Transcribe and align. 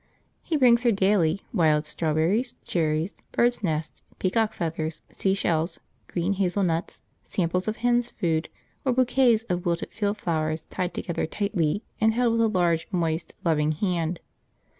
He 0.41 0.57
brings 0.57 0.81
her 0.81 0.91
daily, 0.91 1.41
wild 1.53 1.85
strawberries, 1.85 2.55
cherries, 2.63 3.13
birds' 3.33 3.61
nests, 3.61 4.01
peacock 4.17 4.51
feathers, 4.51 5.03
sea 5.11 5.35
shells, 5.35 5.79
green 6.07 6.33
hazel 6.33 6.63
nuts, 6.63 7.01
samples 7.23 7.67
of 7.67 7.77
hens' 7.77 8.09
food, 8.09 8.49
or 8.83 8.93
bouquets 8.93 9.43
of 9.43 9.63
wilted 9.63 9.91
field 9.91 10.17
flowers 10.17 10.61
tied 10.71 10.95
together 10.95 11.27
tightly 11.27 11.83
and 11.99 12.15
held 12.15 12.31
with 12.33 12.41
a 12.41 12.47
large, 12.47 12.87
moist, 12.91 13.35
loving 13.45 13.73
hand. 13.73 14.21